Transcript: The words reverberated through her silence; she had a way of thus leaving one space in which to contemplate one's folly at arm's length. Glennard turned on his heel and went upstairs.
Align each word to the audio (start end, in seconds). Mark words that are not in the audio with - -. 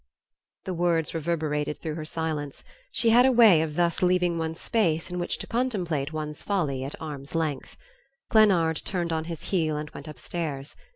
The 0.63 0.73
words 0.73 1.13
reverberated 1.13 1.79
through 1.79 1.93
her 1.93 2.05
silence; 2.05 2.63
she 2.91 3.11
had 3.11 3.23
a 3.23 3.31
way 3.31 3.61
of 3.61 3.75
thus 3.75 4.01
leaving 4.01 4.39
one 4.39 4.55
space 4.55 5.11
in 5.11 5.19
which 5.19 5.37
to 5.37 5.45
contemplate 5.45 6.11
one's 6.11 6.41
folly 6.41 6.83
at 6.83 6.99
arm's 6.99 7.35
length. 7.35 7.77
Glennard 8.27 8.77
turned 8.83 9.13
on 9.13 9.25
his 9.25 9.51
heel 9.51 9.77
and 9.77 9.91
went 9.91 10.07
upstairs. 10.07 10.75